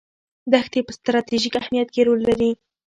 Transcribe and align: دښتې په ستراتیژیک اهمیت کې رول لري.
دښتې 0.53 0.79
په 0.85 0.91
ستراتیژیک 0.97 1.53
اهمیت 1.61 1.87
کې 1.93 2.01
رول 2.07 2.19
لري. 2.29 2.51